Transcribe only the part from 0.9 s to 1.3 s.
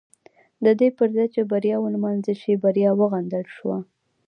پر ځای